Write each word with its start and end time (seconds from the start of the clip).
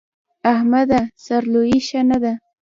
احمده! 0.53 0.99
سر 1.25 1.41
لويي 1.53 1.79
ښه 1.87 2.01
نه 2.09 2.17
ده. 2.23 2.33